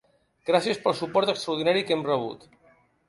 [0.49, 2.49] Gràcies pel suport extraordinari que hem rebut.